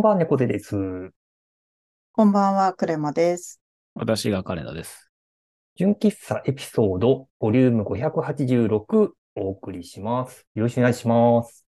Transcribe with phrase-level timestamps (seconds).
[0.00, 1.10] んばんは、猫背です。
[2.12, 3.60] こんばんは、クレマです。
[3.94, 5.10] 私が金田です。
[5.76, 10.46] 純喫茶エピソード、ボリューム586お送りします。
[10.54, 11.66] よろしくお願いします。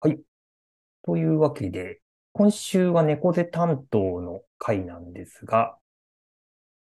[0.00, 0.18] はい。
[1.04, 2.00] というわけで、
[2.32, 5.78] 今週は猫背担当の回なんですが、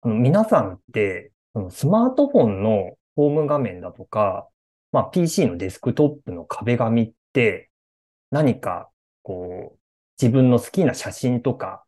[0.01, 4.49] あの皆さんって、そのスマートフォンのホーム画面だとか、
[4.91, 7.71] まあ PC のデスクトップの壁紙って、
[8.31, 8.89] 何か、
[9.23, 9.82] こう、
[10.23, 11.85] 自分の好きな写真とか、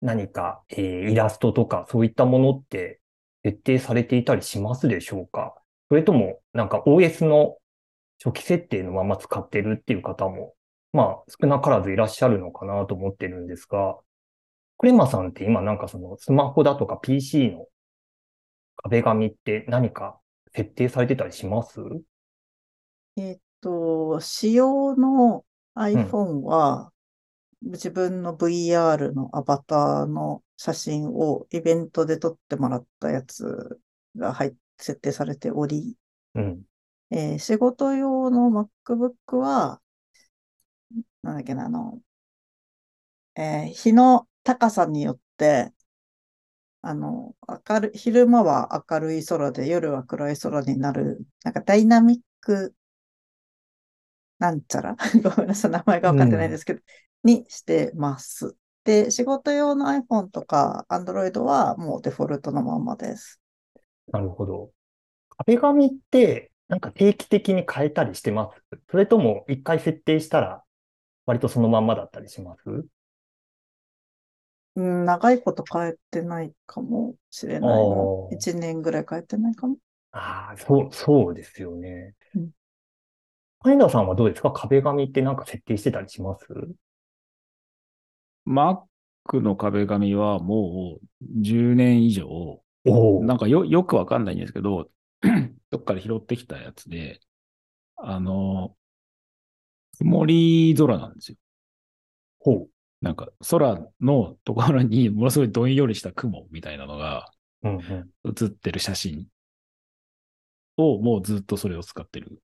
[0.00, 3.00] 何か、えーイラストとか、そういったものって
[3.44, 5.54] 設定されていたりしますでしょうか？
[5.88, 7.56] それとも、なんか OS の
[8.22, 10.54] 初期設定のまま使ってるっていう方も、
[10.92, 13.96] まあ少なからずいらっしゃるのかなと思ってるんですが、
[14.78, 17.66] クレマさんって今なんかそのスマホだとか PC の
[18.76, 20.18] 壁紙って何か
[20.54, 21.80] 設定されてたりします？
[23.16, 25.44] えっと、仕様の
[25.76, 26.91] iPhone は、
[27.62, 33.80] 自分の VR のアバターの写真をイベントで撮ってもらったやつ
[34.16, 35.96] が入っ設定されており、
[36.34, 36.64] うん。
[37.12, 39.80] えー仕事用の MacBook は、
[41.22, 42.00] なんだっけな、あの、
[43.36, 45.72] えー日の高さによって、
[46.82, 47.34] あの、
[47.68, 52.74] 明るい、昼間は明るい空で夜は暗い空になる、なんかダイナミック
[54.38, 54.96] なんちゃら？
[55.22, 56.80] ごめんなさい、名前が分かってないですけど、
[57.24, 58.56] にしてます。
[58.84, 63.40] で、仕事用の iPhone とか Android はもうデフォルトのままです。
[64.12, 64.70] なるほど。
[65.38, 68.78] 壁紙って、なんか定期的に変えたりしてます？
[68.90, 70.62] それとも一回設定したら、
[71.26, 72.62] 割とそのまんまだったりします？
[74.74, 77.74] うん、長いこと変えてないかもしれないな。
[77.74, 79.76] あー1年ぐらい変えてないかも。
[80.12, 82.50] ああ、そう、そうですよねうん。
[83.60, 84.50] 羽田さんはどうですか？
[84.50, 86.46] 壁紙ってなんか設定してたりします？
[88.46, 88.86] Mac
[89.40, 91.06] の壁紙はもう
[91.42, 94.90] 10年以上、なんかよ、よくわかんないんですけど、
[95.70, 97.20] どっかで拾ってきたやつで、
[97.96, 98.76] あの、
[99.98, 101.36] 曇り空なんですよ。
[102.40, 102.68] ほう。
[103.00, 107.30] なんか空のところに ものすごいどんよりした雲みたいなのが
[107.62, 108.10] うんうん。
[108.24, 109.28] 写ってる写真
[110.76, 112.42] をもうずっとそれを使ってる。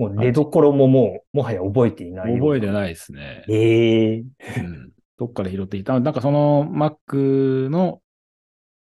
[0.00, 2.34] もう出所ももう、もはや覚えていない。
[2.34, 3.44] 覚えてないですね。
[3.48, 4.24] ええ
[4.58, 6.00] うんどっから拾ってきた？
[6.00, 8.00] なんかその Mac の、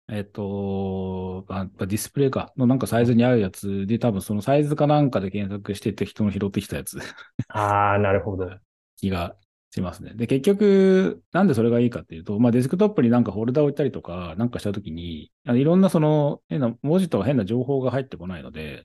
[0.08, 7.00] えっと、あディスプレイかのなんかサイズに合うやつで多分そのサイズかなんかで検索して適当に拾ってきたやつ
[7.48, 8.48] ああ、なるほど。
[8.94, 9.34] 気が
[9.70, 10.12] しますね。
[10.14, 18.84] で、結局、なんでそれがいいかっていうと、まあデスクトップになんかフォルダ置いたりとかなんかしたときに、あのいろんなその変な文字とか変な情報が入ってこないので、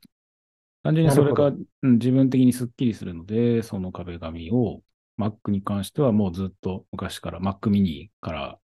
[0.84, 4.82] 単純にそれがなうん自分的にスッキリするので、その壁紙を
[5.20, 8.60] Mac に関してはもうずっと昔から Mac mini から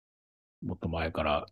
[0.62, 1.46] もっと前から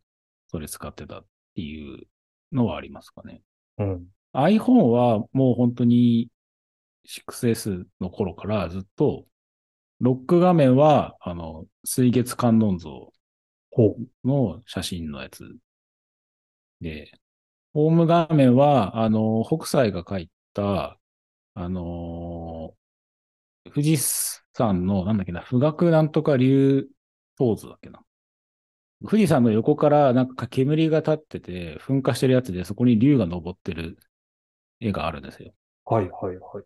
[0.48, 2.06] それ使ってたっていう
[2.52, 3.42] のはありますかね。
[3.78, 4.06] うん。
[4.34, 6.28] iPhone はもう本当に
[7.06, 9.26] 6S の頃からずっと
[10.00, 13.14] ロック画面はあの水月観音像。
[14.24, 15.56] の写真のやつ
[16.80, 17.10] で、
[17.72, 22.74] ホーム画面はあの北斎が描いたあの
[23.72, 23.96] 富士
[24.52, 26.88] 山のなんだっけな、富岳なんとか流
[27.36, 28.00] ポーズだっけな。
[29.02, 33.98] 富士山の横からなんか煙が立ってて噴火してるやつでそこに竜が登ってる
[34.80, 35.52] 絵があるんですよ。
[35.84, 36.64] はいはいはい。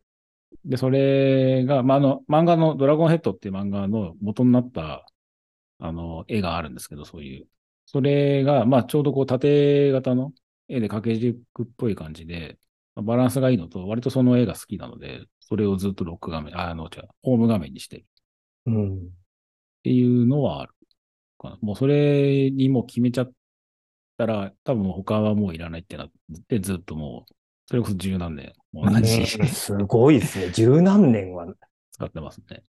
[0.65, 5.06] で、それが、まあ、あの、漫画のドラゴンヘッドっていう漫画の元になった、
[5.78, 7.47] あの、絵があるんですけど、そういう。
[7.87, 10.32] それが、まあ、ちょうどこう縦型の
[10.69, 12.68] 絵で掛け軸っぽい感じで、まあ
[13.03, 18.05] バランスがいいのと、割とその絵が好きなので、それをずっとロック画面、ああの、違う、ホーム画面にしてるっ
[18.67, 19.12] うん。
[19.83, 20.73] ていうのはある
[21.39, 21.59] かな。
[21.61, 23.33] もうそれにもう決めちゃっ
[24.19, 26.11] たら、多分他はもういらないってなっ
[26.49, 27.35] て、ずっともう、
[27.67, 30.51] それこそ十何年、同じうんすごいですね。
[30.51, 31.47] 十何年は
[31.93, 32.65] 使ってますね。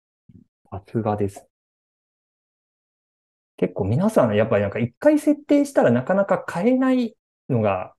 [0.71, 1.45] さすがです。
[3.57, 7.15] 結構皆さんやっぱりなんか一回設定したらなかなか変えない
[7.49, 7.93] のが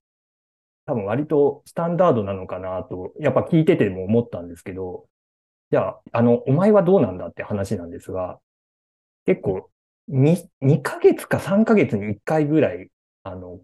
[0.89, 5.07] 多分割とスタンダードなのかなと、やっぱ聞いてても思ったんですけど、
[5.71, 8.39] じゃあ、あの、お前はどうなんだって話なんですが、
[9.25, 9.69] 結構
[10.09, 12.89] 2、2ヶ月か3ヶ月に1回ぐらい、
[13.23, 13.61] あの、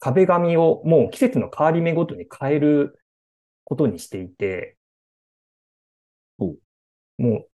[0.00, 2.98] 壁紙をもう季節の変わり目ごとに変える
[3.64, 4.76] ことにしていて、
[6.38, 6.56] ほ
[7.18, 7.50] もう、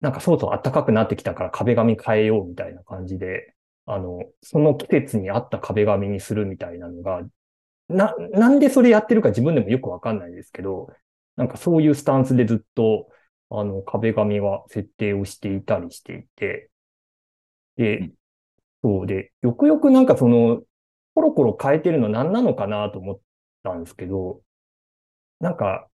[0.00, 3.54] なんかそうそう暖かくなってきたから壁紙変えようみたいな感じで、
[3.86, 7.22] あの、その季節に合った壁紙にするみたいなのが、
[7.88, 10.88] な、なんでそれやってるか自分でもよくわかんないですけど、
[11.36, 13.08] なんかそういうスタンスでずっと
[13.50, 16.70] あの、壁紙は設定をしていたりしていて、
[17.76, 18.14] で、うん。
[18.82, 20.62] そうで、よくよくなんかその、
[21.14, 23.20] コロコロ変えてるの何なのかなと思っ
[23.64, 24.42] たんですけど、
[25.40, 25.88] なんか、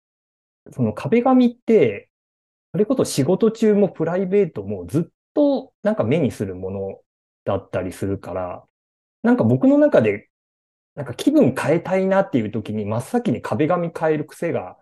[0.74, 2.10] その壁紙って、
[2.74, 7.02] それこそ仕事中もプライベートもずっとなんか目にするもの
[7.46, 8.66] だったりするから、
[9.24, 10.30] なんか僕の中で、
[10.96, 14.78] なんか気分変えたいなっていう時に真っ先に壁紙変える癖が、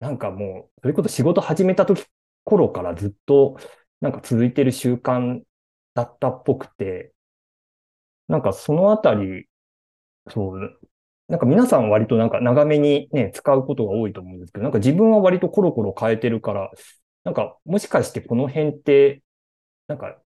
[0.00, 2.06] なんかもう、それこそ仕事始めた時
[2.44, 3.58] 頃からずっと
[4.00, 5.42] なんか続いてる習慣
[5.94, 7.12] だったっぽくて、
[8.28, 9.46] なんかそのあたり、
[10.30, 10.80] そう、
[11.28, 16.70] なんか皆さん割となんか長めにね、使うことが多いと思うんですけど、なんか自分は割とコロコロ変えてるから、
[17.24, 19.22] なんかもしかしてこの辺って、
[19.88, 20.20] なんか、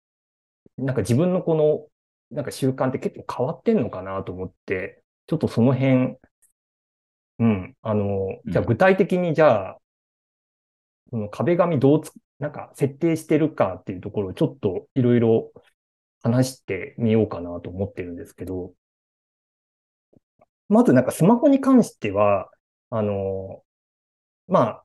[0.77, 1.87] なんか自分のこの、
[2.31, 6.17] なんか習慣って結構変わってんのかなと思って、ちょっとその辺、
[7.39, 9.77] うん、あの、じゃあうん具体的にじゃあ、
[11.09, 15.51] その壁紙どうつ、なんか設定してるかっていうところをちょっといろいろ
[16.23, 18.73] 話してみようかなと思ってるんですけど、
[20.69, 22.49] まずなんかスマホに関しては、
[22.89, 23.63] あの、
[24.47, 24.83] まあ、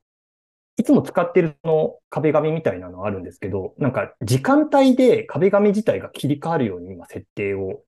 [0.76, 7.82] いつも使ってるの壁紙みたいなのあるんですけど、なんか時間帯で壁紙自体が切り替わるように今設定を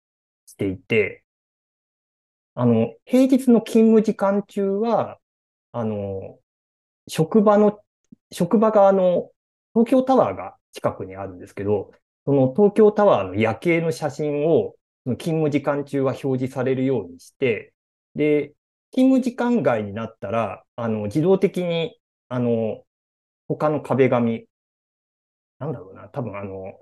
[0.47, 1.25] していて、
[2.55, 5.19] あの、平日の勤務時間中は、
[5.73, 6.39] あの、
[7.09, 7.81] 職場の、
[8.33, 9.33] 職場があの、
[9.75, 11.93] 東京タワーが近くにあるんですけど、
[12.27, 17.75] その東京タワーの夜景の写真を、その勤務時間中は表示されるようにして、
[18.17, 18.55] で、
[18.93, 22.85] 勤務時間外になったら、あの、自動的に、あの、
[23.49, 24.47] 他の壁紙、
[25.59, 26.79] なんだろうな、多分あの、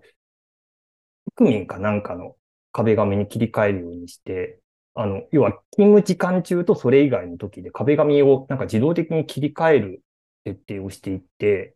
[1.34, 2.36] 区民かなんかの
[2.72, 4.60] 壁紙に切り替えるようにして、
[5.00, 10.02] あの、要は勤務時間中とそれ以外の時で壁紙をなんか自動的に切り替える
[10.44, 11.74] 設定をしていって、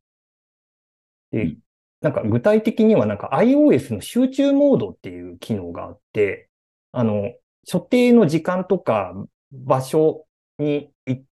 [1.31, 1.59] でうん、
[2.03, 6.51] なんか具体的にはなんか iOS の集中モードっていう機能があって、
[6.93, 7.33] あの、
[7.65, 9.15] 所定の時間とか
[9.53, 10.27] 場所
[10.59, 11.23] にい、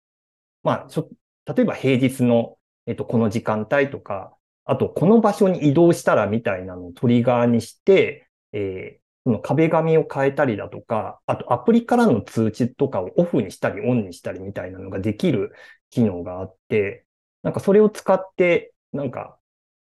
[0.62, 2.56] まあ、例えば平日の、
[2.86, 4.34] えっと、この時間帯とか、
[4.64, 15.52] あと、この場所に移動したらみたいなのをトリガーにして、えーその壁紙を変えたりだとか、あとアプリからの通知とかをオフにしたりオンにしたりみたいなのができる
[15.90, 17.06] 機能があって、
[17.42, 19.38] なんかそれを使って、なんか、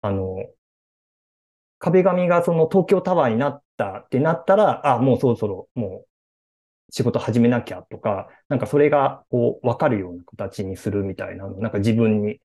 [0.02, 0.36] あの、
[1.78, 12.40] 壁紙がその東京タワーになったってなったら、あ、もうそろそろもう仕事始めなきゃとか、なんかそれがこうわかるような形にするみたいなの、なんか自分に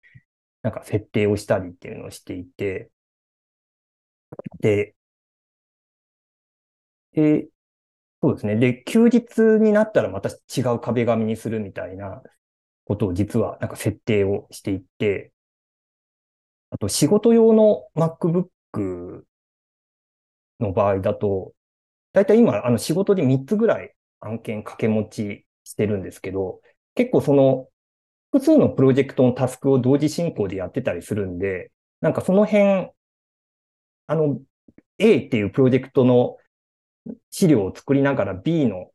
[0.64, 2.92] なんか設定をしたりっていうのをしていて、
[4.62, 4.96] で、
[7.20, 7.50] で、
[8.24, 8.56] そうですね。
[8.58, 12.24] で、休日になったらまた違う壁紙にするみたいな
[12.86, 15.34] ことを実はなんか設定をしていって、
[16.72, 19.24] あと仕事用の MacBook
[20.60, 21.54] の場合だと、
[22.14, 26.62] だいたい今あの仕事で3つぐらい案件掛け持ちしてるんですけど、
[26.96, 27.70] 結構その
[28.32, 31.72] 複数のプロジェクトのタスクを同時進行でやってたりするんで、
[32.02, 32.92] なんかその辺、
[34.08, 34.42] あの、
[34.98, 36.38] A っていうプロジェクトの
[37.32, 38.92] 資料を作りながら B の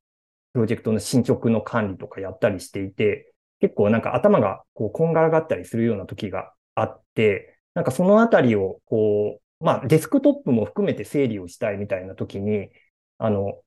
[0.53, 12.71] プロジェクトの進捗の管理とかやったりしていて、結構なんか頭がこうこんがらがったりするような時があって、なんかそのあたりをこう、まあデスクトップも含めて整理をしたいみたいな時に、
[13.19, 13.63] あの、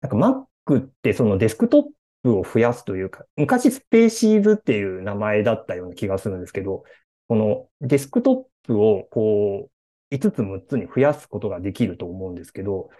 [0.00, 1.84] なんか Mac ってそのデスクトッ
[2.22, 6.84] プを増やすというか、昔 Spaces っていう名前だったような気がするんですけど、
[7.28, 8.32] このデスクト
[8.64, 9.70] ップをこ
[10.10, 12.90] う5つ6つに増やすことができると思うんですけど、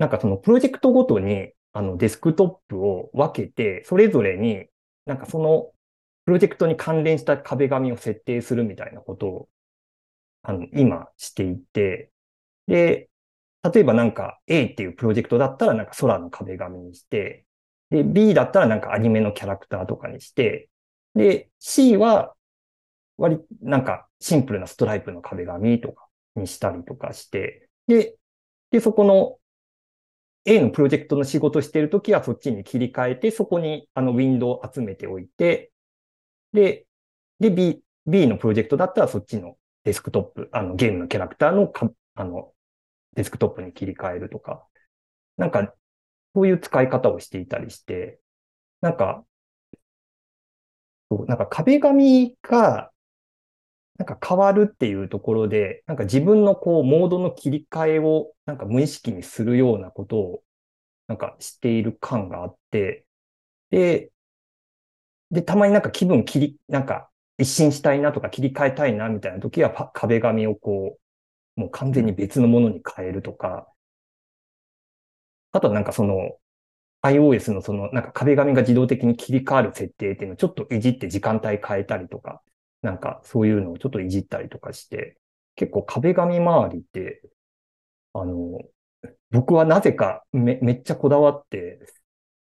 [0.00, 4.64] なんかそのプロジェクトごとにあのデスクトップを分けて、それぞれに
[5.04, 5.72] なんかその
[6.24, 9.48] プロジェクトに関連した壁紙を設定するみたいなことを
[10.42, 12.10] あの今していて、
[12.66, 13.10] で、
[13.62, 17.44] 例えばなんか A っていうプロジェクトだったらなんか空の壁紙にして、
[17.90, 20.70] で、B だったらなんかアニメのキャラクターとかにして、
[21.14, 22.34] で、C は
[23.18, 28.16] 割、なんかシンプルなストライプの壁紙とかにしたりとかして、で、
[28.70, 29.36] で、そこの
[30.44, 35.72] A のプロジェクトの仕事してるときはそっちに切り替えて、そこにあのウィンドウを集めておいて、
[36.52, 36.86] で、
[37.40, 42.52] で、B、B のプロジェクトだったらそっちのデスクトップ、あのゲームのキャラクターのか、あの、
[43.14, 44.66] デスクトップに切り替えるとか、
[45.38, 45.74] なんか、
[46.34, 48.20] そういう使い方をしていたりして、
[48.82, 49.26] なんか、
[51.26, 52.90] なんか壁紙が、
[54.00, 60.42] なんか変わるっていうところで、なんか自分のこう、モードの切り替えを、なんか無意識にするようなことを、
[61.08, 63.06] なんかしている感があって、
[63.70, 64.12] で、
[65.30, 70.98] で、たまになんか気分切り、なんか一新したいなとか切り替えたいなみたいな時はパ壁紙をこ
[71.56, 73.68] う、もう完全に別のものに変えるとか、
[75.52, 76.38] あとはなんかその
[77.02, 82.42] iOS のそのなんか壁紙が自動的に切り替わる設定っていうのをちょっといじって時間帯変えたりとか、
[82.82, 85.18] なんかそういうのをちょっといじったりとかして、
[85.56, 87.22] 結構壁紙周りって、
[88.14, 88.60] あの、
[89.30, 91.80] 僕はなぜかめめっちゃこだわって、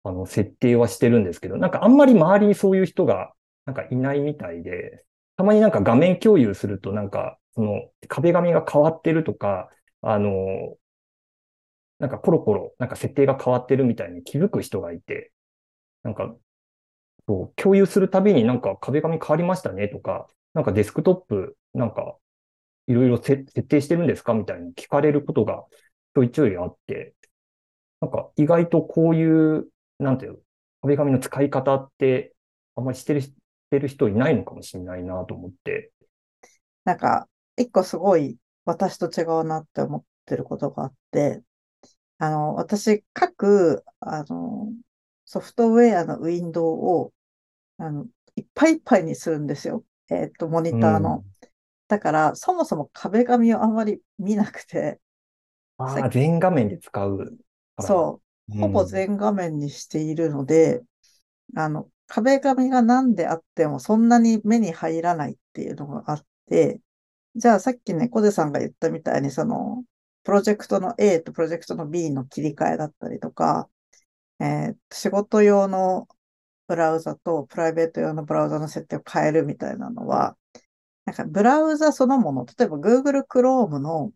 [0.03, 3.34] あの、設定はしてるんですけど、なんかあんまり周りにそういう人が
[3.65, 5.05] なんかいないみたいで、
[5.38, 9.69] たまになんか画面共有するとなんか、その壁紙が変わってるとか、
[10.01, 10.77] あの、
[12.00, 15.31] なんかコロコロ、なんか設定が変わってるみたいに気づく人がいて、
[16.03, 16.36] なんか、
[17.29, 22.17] そう、共有するたびになんか壁紙変わりましたねとか、なんかデスクトップ、なんか、
[22.88, 25.63] いろいろ設定してるんですかみたいに聞かれることが
[26.15, 27.13] ちょいちょいあって、
[28.01, 29.67] なんか意外とこういう、
[30.00, 30.39] なんていう、
[30.81, 32.33] 壁紙の使い方って、
[32.75, 33.31] あんまりしてる、し
[33.69, 35.91] てる人いないのかもしれないなと思って。
[36.83, 41.43] なんか、一個すごい私と違うなって思ってることがあって、
[42.17, 44.74] あの、私、各、あの、
[45.25, 47.13] ソフトウェアのウィンドウを、
[47.79, 48.07] あの、
[48.38, 49.86] いっぱいいっぱいにするんですよ。
[50.12, 51.25] えっと、モニターの。
[51.89, 55.01] だから、そもそも壁紙をあんまり見なくて、
[55.77, 57.38] ああ、全画面で使う。
[57.79, 60.83] そう、うんほぼ全画面にしているので、
[61.55, 66.81] あの、壁紙が何であってもそんなに目に入らないっていうのがあって、
[67.36, 69.83] じゃあさっきね、コデさんが言ったみたいに、その、
[70.24, 73.69] プロジェクトの A とプロジェクトの B の切り替えだったりとか、
[74.39, 76.07] えー仕事用の
[76.69, 80.38] ブラウザとプライベート用のブラウザの設定を変えるみたいなのは、
[81.05, 84.11] なんかブラウザそのもの、例えば Google Chrome の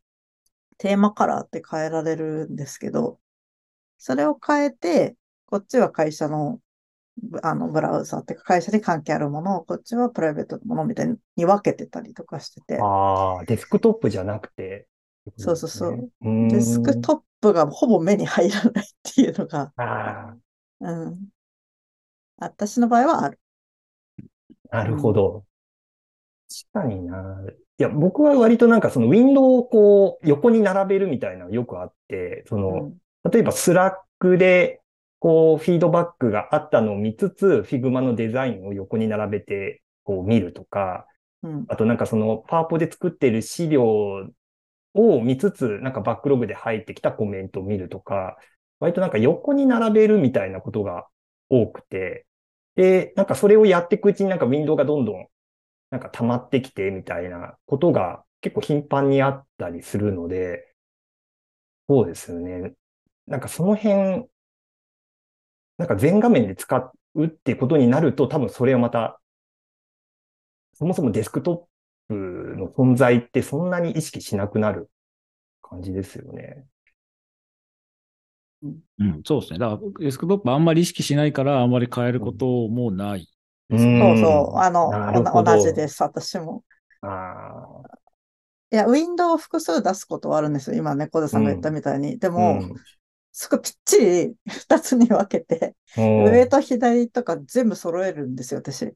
[0.78, 3.20] テーマカラーって変えられるんですけど、
[3.98, 5.16] それを変えて、
[5.48, 6.62] こっちは会社の、
[7.22, 14.88] ぶあの、ブラウザっていうか会社に関係あるものを、こっちはプライベートのものみたいに分けてたりとかしてて、ああ、デスクトップじゃなくて。
[15.38, 16.12] そうそうそう。
[16.50, 20.36] デスクトップがほぼ目に入らないっていうのが、あ
[20.80, 21.30] うん。
[22.44, 23.40] 私の場合はある。
[24.72, 25.46] あ、なるほど。
[26.74, 27.44] 確かにな。
[27.80, 32.98] いや、僕は割となんかそのウィンドウをこう横に並べるみたいなのよくあって、その、うん。
[33.32, 34.82] 例えば Slack で
[35.20, 41.08] こうフィードバックがあったのを見つつ、Figma のデザインを横に並べてこう見るとか、
[41.42, 41.66] うん。
[41.68, 44.30] あとなんかそのパワポで作っている資料
[44.94, 48.38] を見つつ、なんかバックログで入ってきたコメントを見るとか、
[48.80, 51.08] 割となんか横に並べるみたいなことが
[51.50, 52.26] 多くて、
[52.76, 55.28] で、なんかそれをやっていくうちになんかウィンドウがどんどん
[55.92, 60.74] なんか溜まってきてみたいなことが結構頻繁にあったりするので、
[61.90, 62.74] そうですよね。
[63.28, 64.28] なんかその辺、
[65.78, 69.20] なんか全画面で使うってことになると多分それはまた
[70.74, 71.68] そもそもデスクト
[72.10, 74.90] ップの存在ってそんなに意識しなくなる
[75.62, 76.66] 感じですよね。
[79.00, 79.60] うん、そうですね。
[79.60, 83.28] だから、デスクトップあんまり意識しないから、あんまり変えることもない。
[83.70, 84.58] うそうそう。
[84.58, 84.92] あの、
[85.44, 86.64] 同じです、私も。
[87.02, 87.84] あ
[88.72, 90.76] いや、ウィンドウを複数出すことはあるんですよ。
[90.78, 92.18] 今、猫背さんが言ったみたいに。
[92.18, 92.62] であ、も、
[93.32, 96.24] すごいぴっちり 二つに分けて、うん。
[96.26, 98.94] 上と左とか全部揃えるんですよ、私。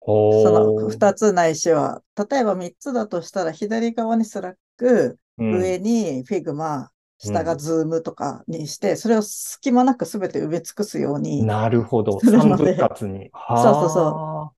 [0.00, 2.02] ほそのう二つないしは。
[2.30, 12.18] 例えば三つだとしたら、左側に Slack、うん上に Figma、下が Zoom とかにして、それを隙間なくすべて埋め尽くすように、なるほど。
[12.20, 13.30] 三で分割に。
[13.32, 14.52] そうそうそ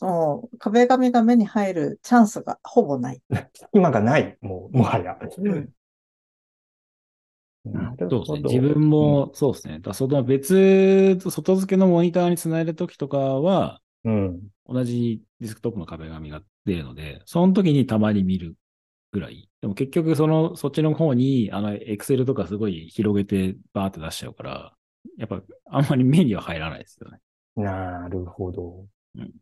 [0.00, 3.22] もう壁紙が目に入るチャンスがほぼない。
[3.30, 3.36] う。
[3.72, 5.12] 今がない、もう、もはや。
[5.12, 5.68] ん
[7.64, 8.26] なるほど。
[8.26, 8.60] そうですね。
[8.60, 9.78] 自分も、そうですね。
[9.78, 14.40] だその別、外付けのモニターにつないだときとかは、うん。
[14.66, 18.56] 同じデスクトップの壁紙が出るので、その時にたまに見る
[19.12, 19.48] ぐらい。
[19.60, 24.74] でも結局、その、そっちの方に、あの、エクセルとかすごい広げてバーって出しちゃうから、
[25.18, 27.20] やっぱ、あんまり目には入らないですよね。
[27.56, 28.86] なるほど。
[29.16, 29.32] うん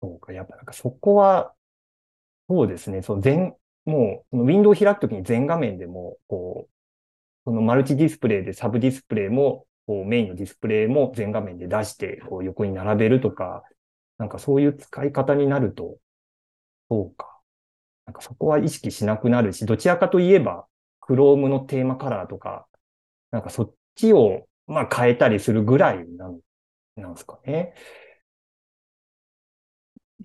[0.00, 1.54] そうか、やっぱなんかそこは、
[2.48, 6.72] そうですね、その全、もう、そのウィンドウを開くときに全画面でも、こう、
[7.46, 13.64] そのマルチディスプレイでサブディスプレイも、こうメインのディスプレイも全画面で出して、こう横に並べるとか、
[14.18, 15.98] なんかそういう使い方になると、
[16.90, 17.37] そうか。
[18.08, 20.64] なんかそこは意識しなくなるし、どちらかといえば、
[21.06, 22.66] Chrome のテーマカラーとか、
[23.30, 26.40] なんかそっちを、まあ変えたりするぐらいなの、
[26.96, 27.74] なんですかね。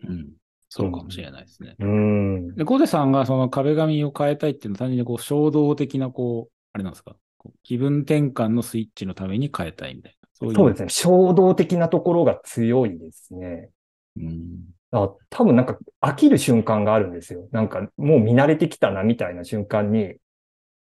[0.01, 0.29] うん。
[0.69, 1.75] そうかもしれないですね。
[1.77, 2.55] うん。
[2.55, 7.17] で、コデさんがその壁紙を変えたいっていうのは単純にこう衝動的なこう、あれなんですか？
[7.37, 10.29] こう気分転換のスイッチのために変えたいみたいな。
[10.33, 10.55] そういう。
[10.55, 10.89] そうですね。
[10.89, 13.71] 衝動的なところが強いですね。
[14.15, 14.59] うん。
[14.93, 17.50] あ多分なんか飽きる瞬間があるんですよ。
[17.51, 20.15] なんかもう見慣れてきたなみたいな瞬間に、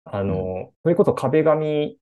[0.05, 1.99] あの、それこそ壁紙、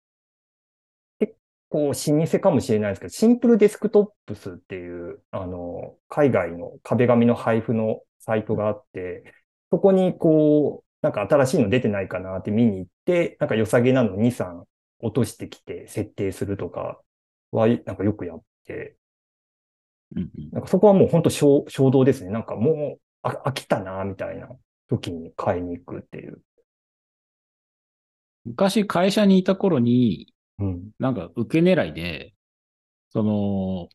[1.20, 1.36] 結
[1.70, 9.24] 構老舗かもしれないですけど、シンプルデスクトップスっていう、あの、海外の壁紙の配布のサイトがあって、
[9.72, 14.66] そこにこう、なんか新しいの出てないかなって見に行って、なんか良さげなの2、3
[15.00, 17.02] 落としてきて設定するとか
[17.52, 18.98] は、なんかよくやって、
[20.16, 22.32] うんうんなんかそこはもう本当衝衝動ですね。
[22.32, 24.50] なんかもうあ飽きたな、みたいな
[24.88, 26.42] 時に買いに行くっていう。
[28.46, 30.92] 昔会社にいた頃に、うん。
[31.00, 32.34] なんか受け狙いで、
[33.10, 33.90] その、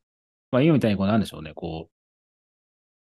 [0.50, 1.92] まあ今みたいにこうなんでしょうね、こう、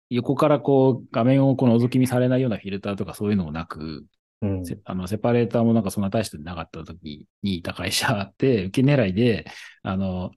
[0.09, 4.05] 横からこう画面をこう覗き見されないようなフィルターとかそういうのもなく、
[4.41, 4.65] うん。
[4.65, 9.45] せあの、セパレーターもなんかそんな大してなかった時にいた会社あって、受け狙いで、
[9.81, 10.31] あの、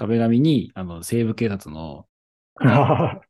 [0.00, 2.06] 壁紙に、あの、西部警察の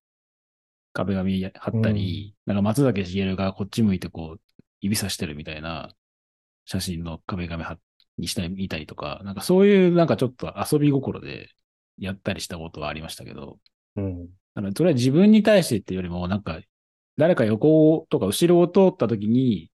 [0.93, 4.41] 壁紙貼ったり、なんか松崎しげるがこっち向いてこう、
[4.81, 5.93] 指さしてるみたいな
[6.67, 7.65] 写真の壁紙
[8.19, 11.50] にしたり見たりとか、なんかそういうなんかちょっと遊び心で
[11.99, 13.59] やったりしたことはありましたけど、
[13.97, 14.29] うん。
[14.55, 16.61] あのそれは自分に対してっていうよりも、なんか、
[17.17, 19.73] 誰か横とか後ろを通った時に、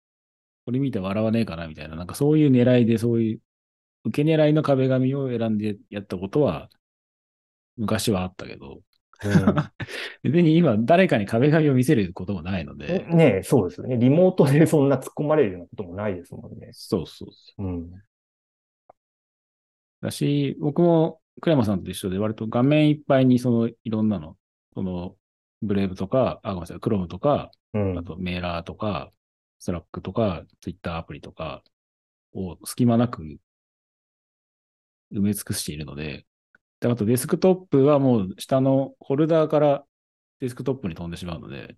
[0.67, 3.41] これ見て笑わねえかなみたいな、なんかそういう狙いで、そういう
[4.05, 6.69] 受け狙いの壁紙を選んでやったことは、
[7.77, 8.81] 昔はあったけど、
[10.23, 13.97] 別に今誰かに壁紙を見せることもないので、うん、ねえ、そうですよね。
[13.97, 16.71] リモートでそんな突っ込まれるようなこともないですもんね。
[16.73, 17.63] そうそうそう。
[17.65, 17.91] うん。
[20.01, 24.37] だし、僕も倉山さんと一緒で割と画面いっぱいにそのいろんなの、
[24.75, 25.17] その
[25.63, 27.99] Brave とか、あ、ごめんなさい、 Chrome とか、うん。
[27.99, 29.13] あとメーラーとか、
[29.61, 31.63] Slack とか、ツイッターアプリとか
[32.35, 33.23] を隙間なく
[35.13, 36.27] 埋め尽くしているので、
[36.83, 39.85] であとデスクトップはもう下のホルダーから
[40.41, 41.77] デスクトップに飛んでしまうので、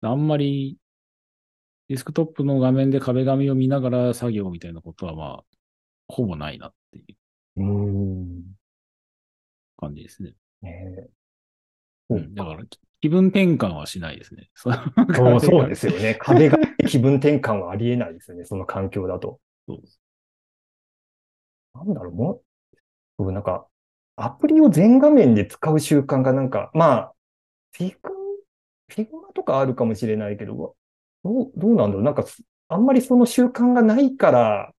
[0.00, 0.78] あんまり
[1.88, 5.44] デスクトップの画面で壁紙を見ながら作業みたいなことはまあ、
[6.08, 7.04] ほぼないなってい
[7.56, 8.42] ううん。
[9.76, 10.32] 感じですね。
[10.62, 11.10] ねえ
[12.08, 12.64] うん、だから
[13.02, 14.48] 気分転換はしないですね。
[14.54, 16.16] そうそうですよね。
[16.18, 18.46] 壁が気分転換はありえないですよね。
[18.46, 19.38] その環境だと。
[19.68, 19.80] そう
[21.74, 22.42] なんだろう、もう、
[23.20, 23.66] 僕なんか、
[24.16, 27.12] アプリを全画面で使う習慣がなんか、まあ、
[27.72, 28.14] フィグ、
[28.88, 30.74] フィグマとかあるかもしれないけど、
[31.22, 32.02] どう、どうなんだろう？
[32.02, 32.24] なんか、
[32.68, 34.72] あんまりその習慣がないから、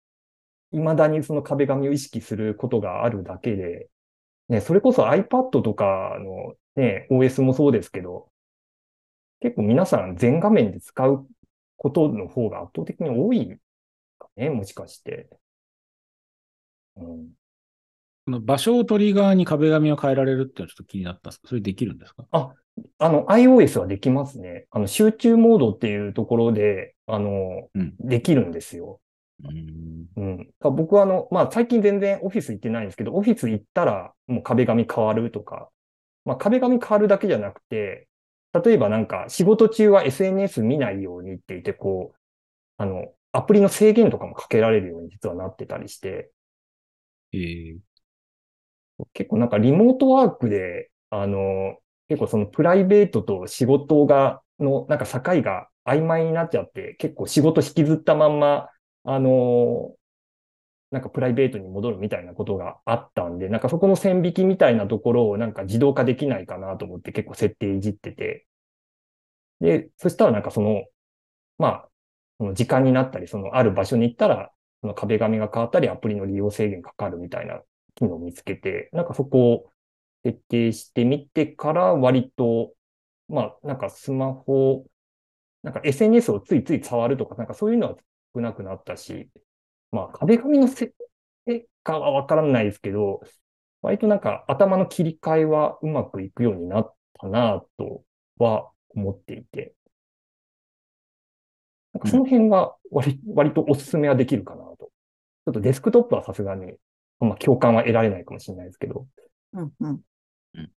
[0.73, 3.91] 未だにその壁紙を意識することがあるだけで、
[4.49, 8.31] ね、それこそ iPad とかのね、OS もそうですけど、
[9.41, 11.27] 結構皆さん全画面で使う
[11.77, 13.59] ことの方が圧倒的に多い
[14.19, 15.29] かね、もしかして。
[16.97, 17.40] うん。
[18.31, 22.25] この場所をトリガーに壁紙を変えられるっていうのはちょっと気になったんですけど、それできるんですか？
[22.31, 24.67] あの、iOS はできますね。
[24.71, 29.01] あの、集中モードっていうところで、あの、うんできるんですよ。
[29.43, 30.07] うん。
[30.17, 30.51] うん。
[30.61, 35.69] 僕はあの、まあ、最近全然オフィス行ってないんですけど、オフィス行ったらもう壁紙変わるとか、
[36.25, 38.07] まあ、壁紙変わるだけじゃなくて、
[38.65, 42.17] 例えばなんか仕事中は SNS 見ないようにって言って、こう、
[42.77, 46.31] あの、アプリの制限とかもかけられるように実はなってたりして、
[47.33, 47.77] えー、
[49.13, 58.69] 結構なんかリモートワークで、あの、結構そのプライベートと仕事が、のなんか境が曖昧になっちゃって、結構仕事引きずったまんま、
[59.05, 59.95] あの、
[60.91, 68.47] なんかプライベートに戻るみたいなことがあったんで、なんかそこの線引きみたいなところをなんか自動化できないかなと思って結構設定いじってて。
[69.61, 70.85] で、そしたらなんかその、
[71.59, 71.89] まあ、
[72.39, 77.61] その時間になったり、そのある場所に行ったら、その壁紙が変わったり、アプリの利用制限かかるみたいな
[77.95, 79.73] 機能を見つけて、なんかそこを
[80.25, 82.75] 設定してみてから割と、
[83.29, 84.87] まあなんかスマホ、
[85.63, 87.97] なんか SNS をついつい触るとか、なんかそういうのは
[88.35, 89.31] 少なくなったし、
[89.93, 90.95] まあ壁紙の設
[91.47, 93.21] 定かはわからないですけど、
[93.83, 98.05] 割となんか頭の切り替えはうまくいくようになったなと
[98.39, 99.75] は思っていて、
[101.93, 104.77] なんかその辺は割割とおすすめはできるかなと。
[105.47, 106.75] ちょっとデスクトップはさすがに、
[107.21, 109.07] まあ共感は得られないかもしれないですけど。
[109.53, 110.01] うんうん
[110.55, 110.73] うん。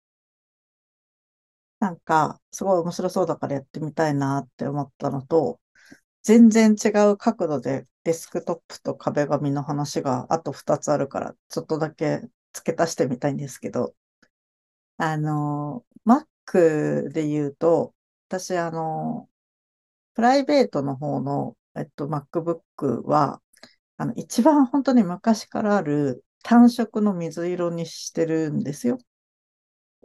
[1.81, 5.61] なんか、すごい面白そうだからやってみたいなって思ったのと、
[6.23, 13.95] 全然違う角度でデスクトップと壁紙の話があと2つあるから、ちょっとだけ付け足してみたいんですけど、
[14.97, 17.95] あの、Mac で言うと、
[18.29, 19.29] 私、あの、
[20.15, 23.43] プライベートの方の、えっと、MacBook は、
[23.99, 28.99] あの、一番本当に昔からある単色の水色にしてるんですよ。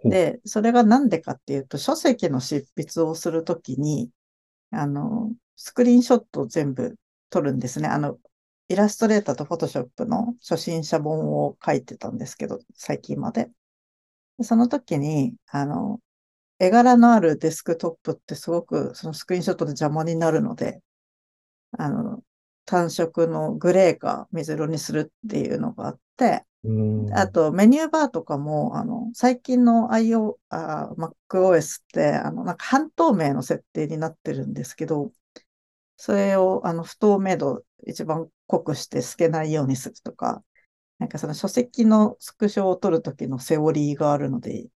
[0.03, 4.11] で、それがなんでかっていうと、書籍の執筆をするときに、
[4.71, 6.95] あの、スクリーンショットを全部
[7.29, 7.87] 撮るんですね。
[7.87, 8.19] あの、
[8.69, 13.49] イラストレーターとフォトショップの初心者本を書いてたんですけど、最近まで。
[14.37, 15.99] でその時に、あの、
[16.59, 20.81] 絵柄のあるデスクトップってすごくそのスクリーンショットで邪魔になるので、
[21.77, 22.23] あの、
[22.67, 27.13] 単色のグレーか水色にするっていうのがあって、うん。
[27.17, 35.11] あとメニューバーとかも、あの、最近の IO、あ MacOS って、あの、なんか半透明の設定になってるんですけど、
[35.95, 40.43] それを、あの、不透明度一番濃くして透けないようにするとか、
[40.99, 44.67] なんかその書籍のスクショを取るときのセオリーがあるので、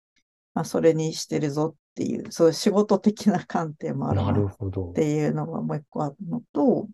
[0.54, 4.92] まあ、それにしてるぞっていう、そういう仕事的な観点もあるっ。
[4.94, 6.88] ていうのがもう一個あるのと、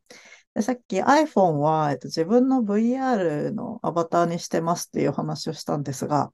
[0.56, 6.32] でさっき iPhone は、えっと、自分の VR のアバターにしてますっていう話をしたんですが、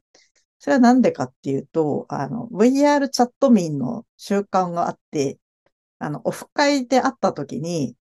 [0.61, 5.41] それはなんでかっていうと、あの、VR チャット民の習慣があって、
[5.99, 7.97] あの、オフ会で会った時に、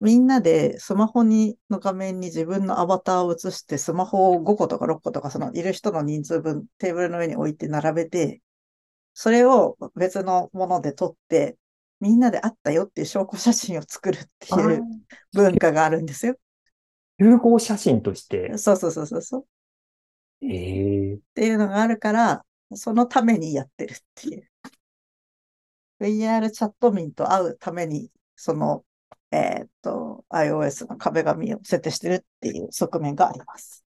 [0.00, 8.42] みんなでスマホに、の画面に自分のアバターを映して、スマホを5個とか6個とか、そのいる人の人数分テーブルの上に置いて並べて、
[9.14, 11.56] それを別のもので撮って、
[12.02, 14.82] みんなで会ったよっていう証拠写真を作るっていう
[15.32, 16.34] 文化があるんですよ。
[17.20, 19.46] 集合写真として、そうそうそうそうそう。
[20.44, 24.50] ええっていうのがあるから、そのためにやってるっていう。
[26.00, 28.84] VR チャット民と会うために、その、
[29.30, 33.84] えーっと、iOS の壁紙を設定してるっていう側面があります。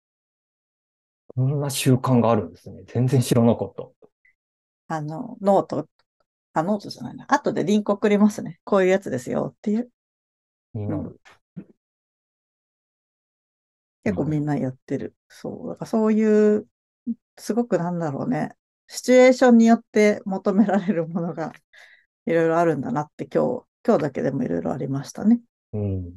[1.30, 2.84] こんな習慣があるんですね。
[2.86, 3.88] 全然知らなかった。
[4.95, 5.88] あの、ノート、
[6.54, 7.26] あ、ノートじゃないな。
[7.28, 8.60] 後でリンク送りますね。
[8.63, 9.89] こういうやつですよっていう。
[10.74, 11.20] になる。
[14.04, 15.16] 結構みんなやってる。
[15.30, 15.70] そう。
[15.70, 16.68] だからそういう、
[17.38, 18.52] すごくなんだろうね。
[18.88, 21.54] シチュエーションによって求められるものが
[22.26, 25.42] いろいろあるんだなって今日、今日だけでもいろいろありましたね。
[25.72, 26.13] うん。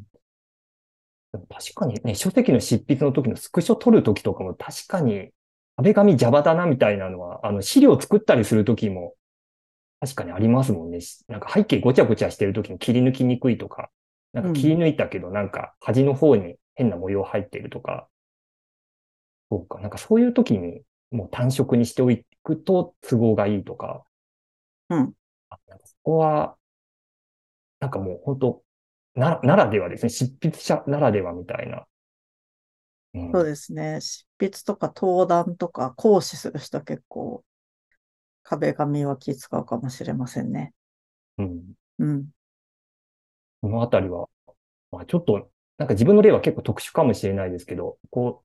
[1.32, 5.30] 確かにね、書籍の執筆の時のスクショ撮る時とかも確かに
[5.76, 9.14] 壁紙邪魔だなみたいなのは、あの資料作ったりする時も
[10.06, 11.00] 確かにありますもんね。
[11.00, 13.90] しなんか背景ごちゃごちゃしてる時に切り抜きにくいとか、
[14.32, 18.08] なんか切り抜いたけどなんか端の方に変な模様入ってるとか、
[19.50, 22.10] そうか、なんかそういう時にもう単色にしてお
[22.44, 24.04] くと都合がいいとか、
[24.90, 25.12] うん。
[25.50, 26.56] あなんかそこは、
[27.80, 28.62] なんかもう本当
[29.16, 30.10] な、ならではですね。
[30.10, 31.86] 執筆者ならではみたいな。
[33.14, 34.00] うんそうですね。
[34.00, 37.42] 執筆とか登壇とか講師する人は結構
[38.48, 40.72] 壁紙は気使うかもしれませんね。
[41.38, 41.62] うん。
[41.98, 42.28] うん。
[43.60, 44.28] このあたりは、
[44.92, 48.44] まあちょっと、なんか自分の例は結構特殊かもしれないですけど、こ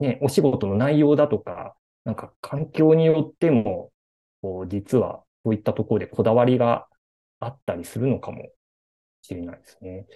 [0.00, 3.92] う、ね、お仕事の内容だとか、なんか環境によっても、
[4.42, 6.88] こう、実はそういったところでこだわりが
[7.40, 8.48] あったりするのかも
[9.22, 10.06] しれないですね。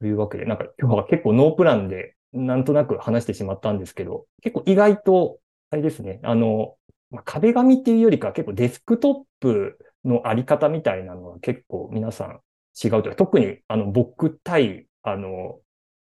[0.00, 5.38] というわけで、なんか今日は結構ノープランでなんとなく話してしまったんですけど、結構意外と、
[5.70, 6.76] あれですね、あの、
[7.14, 12.40] まあ、壁紙っていうよりか結構デスクトップのあり方みたいなのは結構皆さん
[12.84, 15.60] 違うというか、特にあの僕対、あの、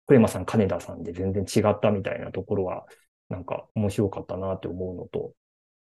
[0.08, 2.86] クレマさん、金田さんで全然違ったみたいなところは、
[3.30, 5.34] なんか面白かったなって思うのと、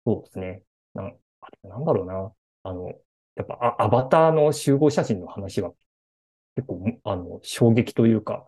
[0.06, 0.62] そうですね。
[0.94, 1.18] なん
[1.64, 2.32] なんだろうな。
[2.64, 2.88] あの、
[3.36, 5.72] やっぱアバターの集合写真の話は
[6.56, 8.46] 結構、あの、衝撃というか、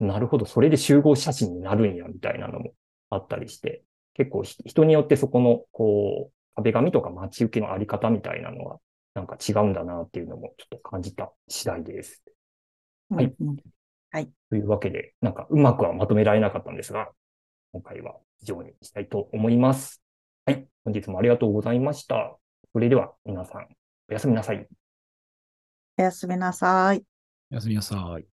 [0.00, 2.74] なるほど、それで集合写真になるんや、みたいなのも
[3.10, 3.84] あったりして、
[4.14, 8.78] 結構ひ人によってそこの、こう、壁紙とか待ち受けのあり方みたいなのは、
[9.14, 12.22] なんか違うんだなっていうのもちょっと感じた次第です。
[13.10, 13.56] はいうんうん
[14.50, 17.08] というわけで、なんかうまくはまとめられなかったんですが、
[17.72, 20.02] 今回は以上にしたいと思います。
[20.44, 20.66] はい。
[20.84, 22.36] 本日もありがとうございました。
[22.72, 23.68] それでは皆さん、
[24.10, 24.68] おやすみなさい。
[25.96, 27.02] おやすみなさい。
[27.50, 28.31] おやすみなさい。